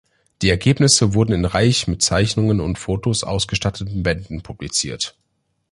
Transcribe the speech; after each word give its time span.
Die 0.41 0.49
Ergebnisse 0.49 1.13
wurden 1.13 1.31
in 1.31 1.45
reich 1.45 1.87
mit 1.87 2.01
Zeichnungen 2.01 2.59
und 2.59 2.79
Fotos 2.79 3.23
ausgestatteten 3.23 4.01
Bänden 4.01 4.41
publiziert. 4.41 5.15